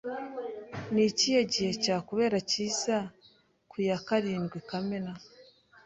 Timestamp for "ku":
3.69-3.77